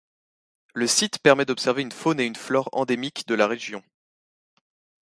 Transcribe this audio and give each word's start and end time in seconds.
Le 0.73 0.87
site 0.87 1.19
permet 1.19 1.45
d'observer 1.45 1.83
une 1.83 1.91
faune 1.91 2.19
et 2.19 2.25
une 2.25 2.35
flore 2.35 2.69
endémiques 2.71 3.27
de 3.27 3.35
la 3.35 3.45
région. 3.45 3.83